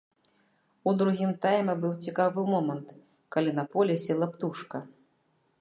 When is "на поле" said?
3.61-4.01